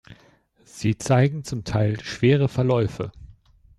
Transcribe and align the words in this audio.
Sie 0.65 0.97
zeigen 0.97 1.43
zum 1.43 1.63
Teil 1.63 2.03
schwere 2.03 2.47
Verläufe. 2.47 3.11